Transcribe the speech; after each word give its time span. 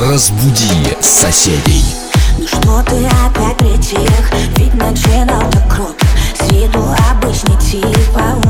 Разбуди 0.00 0.96
соседей. 1.02 1.84
Ну 2.38 2.46
что 2.46 2.82
ты 2.86 3.04
опять 3.26 3.58
при 3.58 3.76
тех? 3.76 4.32
Ведь 4.56 4.72
начинал 4.72 5.42
так 5.50 5.68
круто. 5.68 6.06
С 6.34 6.50
виду 6.50 6.82
обычный 7.10 7.58
тип, 7.60 7.84
а 8.14 8.49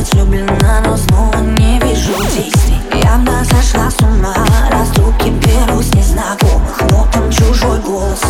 Опять 0.00 0.14
влюблена, 0.14 0.80
но 0.82 0.96
снова 0.96 1.36
не 1.58 1.78
вижу 1.80 2.14
действий 2.34 2.80
Явно 3.02 3.44
сошла 3.44 3.90
с 3.90 4.00
ума, 4.00 4.34
раздруг 4.70 5.14
берусь 5.28 5.92
незнакомых 5.92 6.80
Но 6.90 7.06
там 7.12 7.30
чужой 7.30 7.78
голос. 7.80 8.29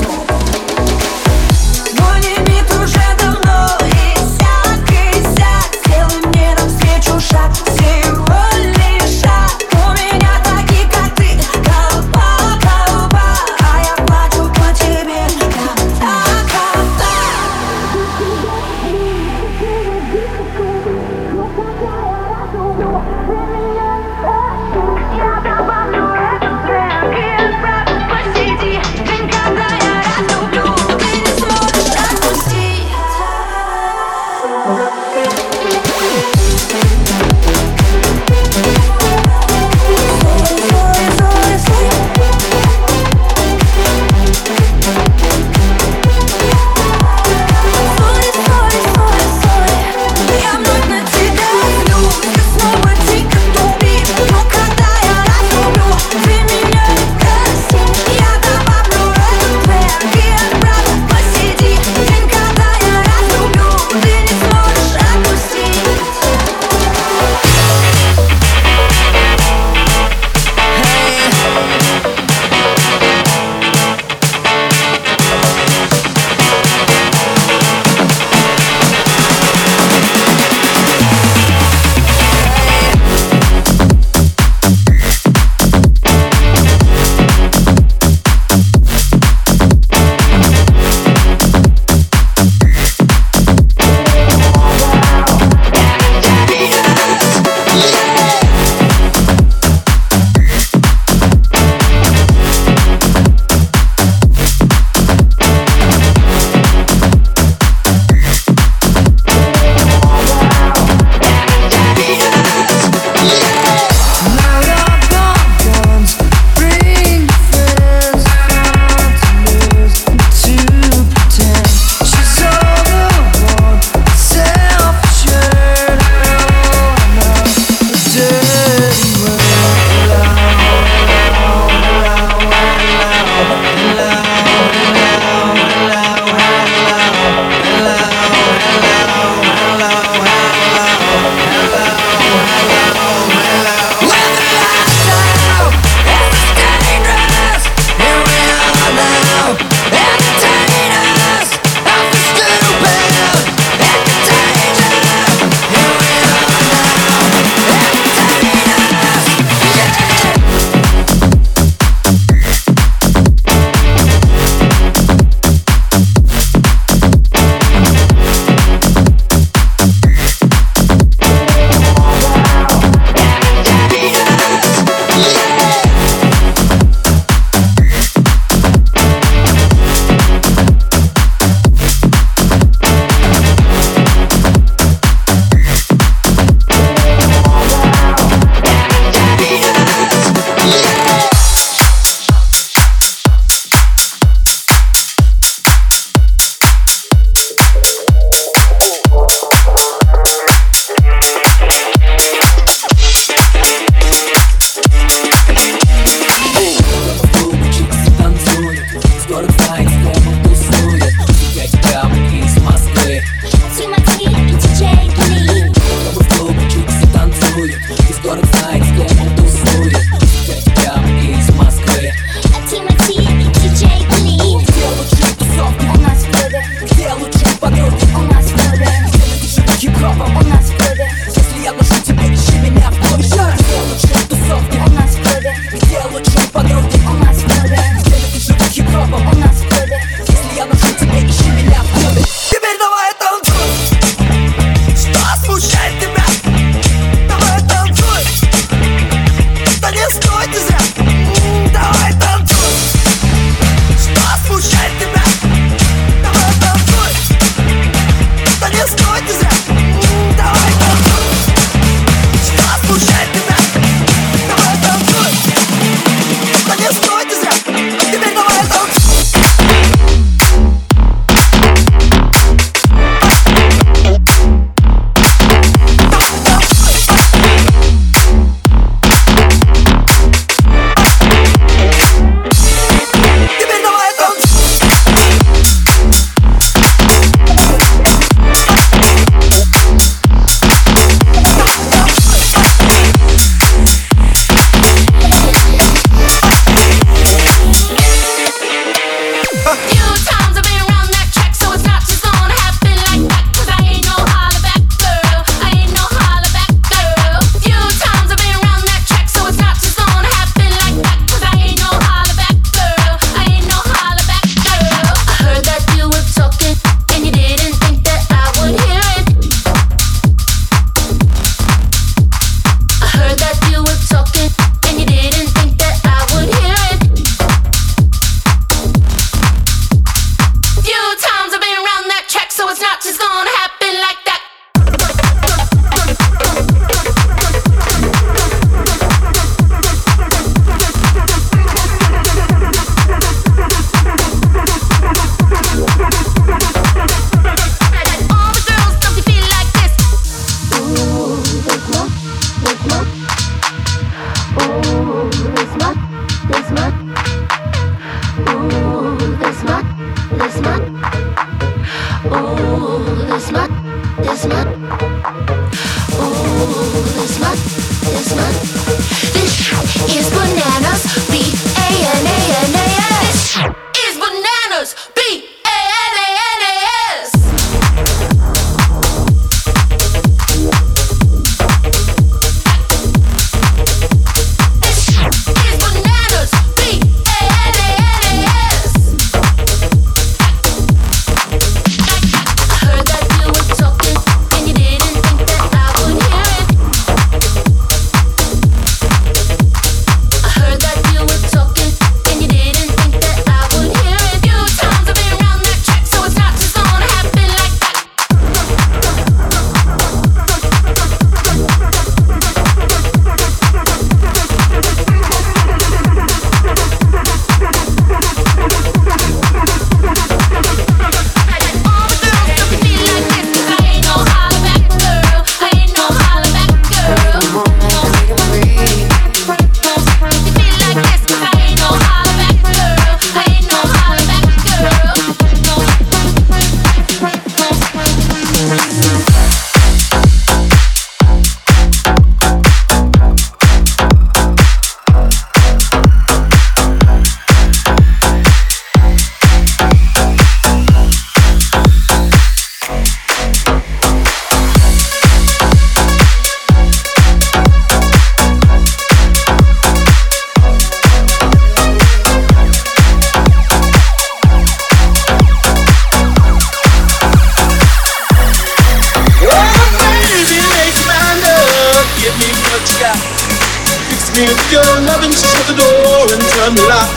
The 476.69 476.85
light. 476.85 477.09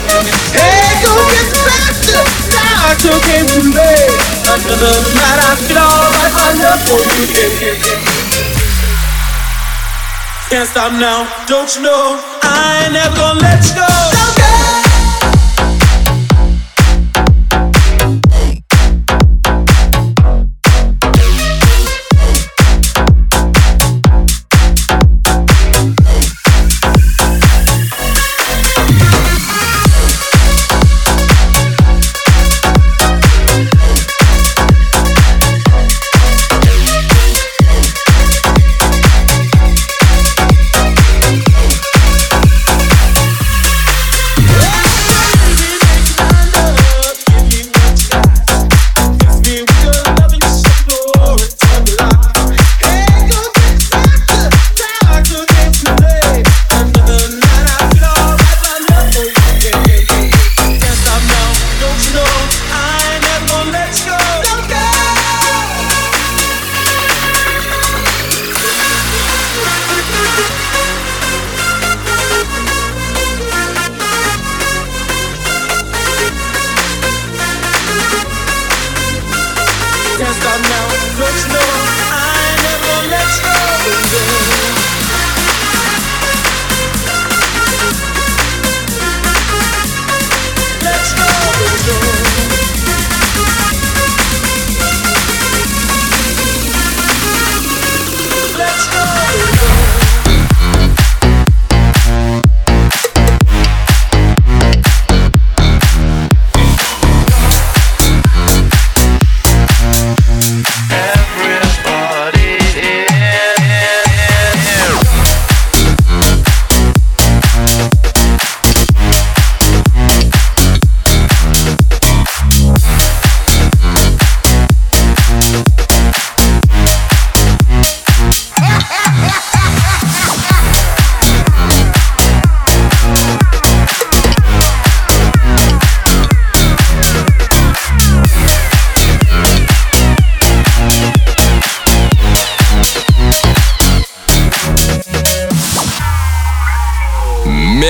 Hey, 0.56 1.04
go 1.04 1.12
get 1.28 1.52
faster. 1.68 2.24
Now 2.56 2.88
I 2.88 2.96
took 2.96 3.20
came 3.28 3.44
too 3.44 3.76
late. 3.76 4.16
Another 4.48 4.96
night 5.12 5.40
I 5.44 5.52
feel 5.60 5.76
alright. 5.76 6.32
My 6.32 6.50
love 6.64 6.80
for 6.88 7.00
you. 7.12 7.28
Can't 10.48 10.68
stop 10.68 10.92
now, 10.92 11.28
don't 11.46 11.68
you 11.76 11.82
know? 11.82 12.20
I 12.42 12.84
ain't 12.84 12.92
never 12.92 13.16
gonna 13.16 13.40
let 13.40 13.60
you 13.68 13.74
go. 13.74 14.63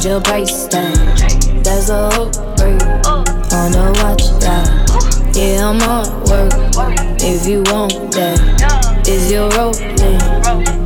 change 0.00 0.12
your 0.12 0.20
price 0.20 0.66
tag. 0.68 1.64
There's 1.64 1.90
a 1.90 2.10
hope 2.14 2.32
break 2.56 2.80
on 3.52 3.72
the 3.72 3.92
watch 4.02 4.24
line. 4.42 5.34
Yeah, 5.34 5.68
I'm 5.68 5.80
on 5.82 6.24
work. 6.24 6.52
If 7.22 7.46
you 7.46 7.62
want 7.64 8.12
that, 8.12 9.06
is 9.06 9.30
your 9.30 9.48
rope 9.50 9.76
rolling? 10.46 10.79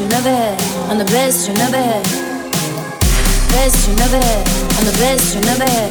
best 0.00 0.08
you 0.08 0.08
never 0.08 0.30
had. 0.30 0.90
I'm 0.90 0.98
the 0.98 1.04
best 1.04 1.48
you 1.48 1.54
never 1.54 1.76
had. 1.76 2.04
Best 3.50 3.88
you 3.88 3.94
never 3.96 4.16
had. 4.16 4.48
I'm 4.78 4.84
the 4.86 4.96
best 4.98 5.34
you 5.34 5.40
never 5.42 5.64
had. 5.64 5.90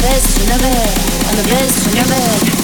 Best 0.00 0.38
you 0.38 0.46
never 0.46 0.66
had. 0.66 1.28
I'm 1.28 1.36
the 1.36 1.48
best 1.50 1.86
you 1.86 1.94
never 1.94 2.14
had. 2.14 2.63